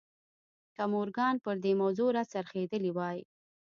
که 0.75 0.83
مورګان 0.93 1.35
پر 1.43 1.55
دې 1.63 1.73
موضوع 1.81 2.09
را 2.17 2.23
څرخېدلی 2.31 2.91
وای 2.93 3.19